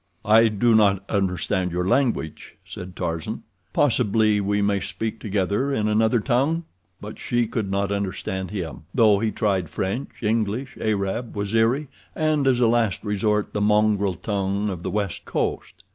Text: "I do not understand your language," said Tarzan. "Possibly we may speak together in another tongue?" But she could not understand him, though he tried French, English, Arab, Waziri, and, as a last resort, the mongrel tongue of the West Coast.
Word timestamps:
"I 0.25 0.47
do 0.47 0.73
not 0.73 1.07
understand 1.09 1.71
your 1.71 1.87
language," 1.87 2.57
said 2.65 2.95
Tarzan. 2.95 3.43
"Possibly 3.71 4.41
we 4.41 4.59
may 4.59 4.79
speak 4.79 5.19
together 5.19 5.71
in 5.71 5.87
another 5.87 6.19
tongue?" 6.19 6.63
But 6.99 7.19
she 7.19 7.45
could 7.45 7.69
not 7.69 7.91
understand 7.91 8.49
him, 8.49 8.85
though 8.95 9.19
he 9.19 9.29
tried 9.29 9.69
French, 9.69 10.23
English, 10.23 10.75
Arab, 10.81 11.35
Waziri, 11.35 11.87
and, 12.15 12.47
as 12.47 12.59
a 12.59 12.65
last 12.67 13.03
resort, 13.03 13.53
the 13.53 13.61
mongrel 13.61 14.15
tongue 14.15 14.71
of 14.71 14.81
the 14.81 14.89
West 14.89 15.23
Coast. 15.25 15.83